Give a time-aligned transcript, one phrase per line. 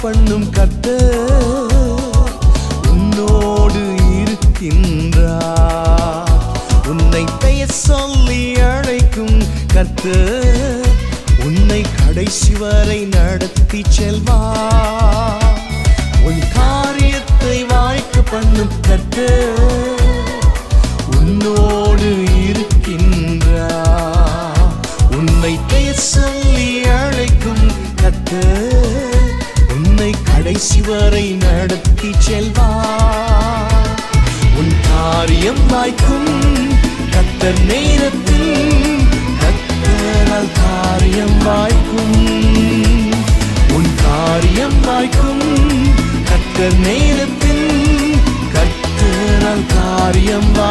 [0.00, 0.86] பண்ணும் கத்த
[2.90, 3.80] உன்னோடு
[4.14, 5.64] இருக்கின்றார்
[6.88, 9.38] உன்னை பெயர் சொல்லி அழைக்கும்
[9.74, 10.04] கத்த
[11.44, 15.46] உன்னை கடைசி வரை நடத்தி செல்வார்
[16.24, 18.74] உன் காரியத்தை வாய்க்க பண்ணும்
[31.78, 34.00] நடத்தி செல்வார்.
[34.58, 36.30] உன் காரியம் வாய்க்கும்
[37.14, 39.06] கத்தர் நேரத்தில்
[39.42, 42.16] கத்தரால் காரியம் வாய்க்கும்.
[43.72, 45.46] உன் காரியம் வாய்க்கும்
[46.30, 47.66] கத்தர் நேரத்தில்
[48.54, 50.67] கத்தரால் காரியம் வாய்க்கும்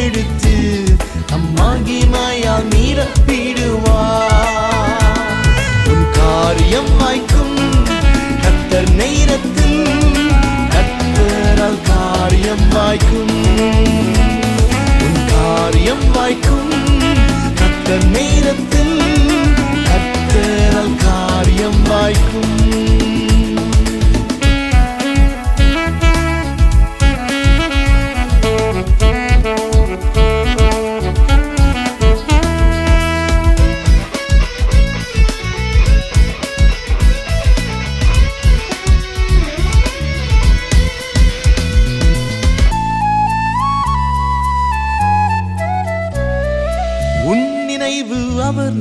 [0.00, 0.54] எடுத்து
[1.32, 4.00] அம்மாகி மாயா நிரப்பிடுவா
[5.86, 7.56] உன் காரியம் வாய்க்கும்
[8.42, 9.78] கத்தர் நேரத்தில்
[10.70, 13.34] கத்தரால் காரியம் வாய்க்கும்.
[15.00, 16.59] உன் காரியம் வாய்க்கும்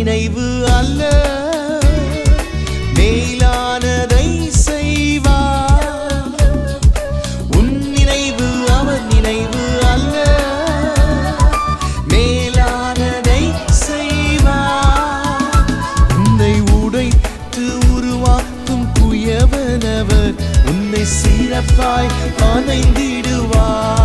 [0.00, 1.00] நினைவு அல்ல.
[2.94, 6.30] மேலானதை செய்வார்
[7.50, 10.14] உன் நினைவு அவர் நினைவு அல்ல.
[12.08, 13.42] மேலானதை
[13.80, 15.68] செய்வார்
[16.16, 20.34] உன்னை உடைத்து உருவாக்கும் குயவனவர்
[20.64, 22.12] உன்னை சிறப்பாய்
[22.50, 23.99] அமைந்திடுவார்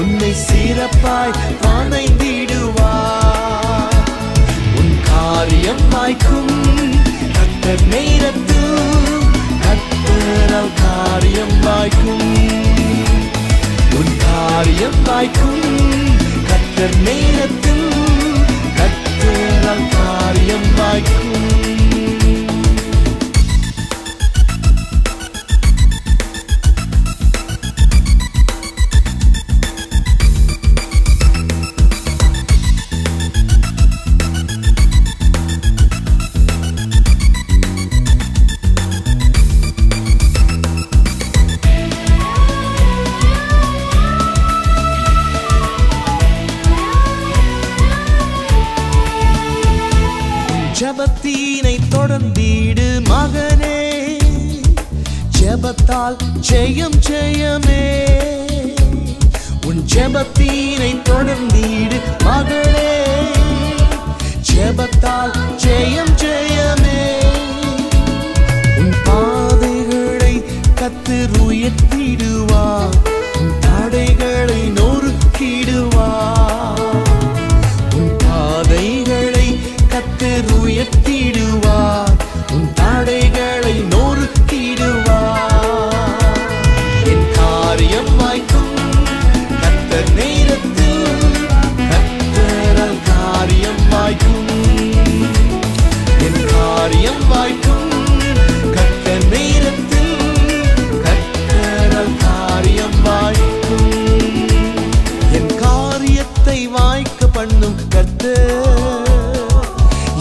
[0.00, 1.32] உன்னை சிறப்பாய்
[1.68, 3.96] அணைந்திடுவார்
[4.76, 6.62] உன் காரியம் வாய்க்கும்
[7.36, 8.62] கத்தர் நேரத்து
[9.64, 12.34] கத்தரால் காரியம் வாய்க்கும்.
[13.98, 15.62] உன் காரியம் வாய்க்கும்
[16.50, 17.90] கத்தர் நேரத்தில்
[18.78, 21.69] கத்தரால் காரியம் வாய்க்கும்.
[55.90, 56.16] ஜெபத்தால்
[56.50, 57.84] ஜெயம் ஜெயமே.
[59.66, 62.92] உன் ஜெபத்தீனை தொடர்ந்தீடு மகளே.
[64.52, 65.34] ஜெபத்தால்
[65.64, 66.09] ஜெயம்
[108.22, 109.68] பண்ணும்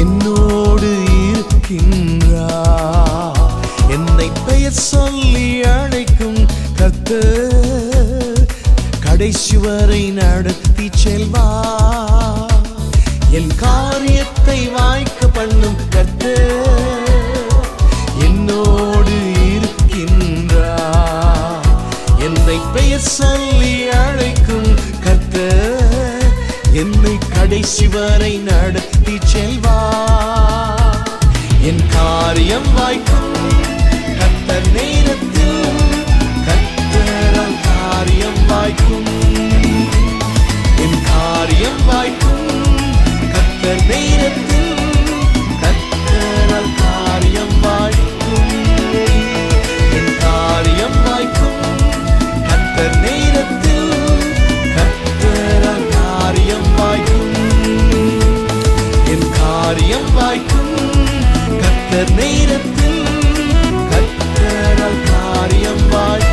[0.00, 0.90] என்னோடு
[1.28, 3.40] இருக்கின்றார்.
[3.88, 6.46] என்னை பெயர் சொல்லி அழைக்கும்
[6.80, 8.46] கர்த்தர்
[9.00, 11.48] கடைசி வரை நடத்தி செல்வா
[13.38, 16.71] என் காரியத்தை வாய்க்க பண்ணும் கர்த்தர்
[27.92, 28.91] கடைசி வரை
[60.54, 63.00] நேரத்தும் கத்தர் நேரத்தில்
[63.92, 66.26] கத்தரால் காரியம் வாழ்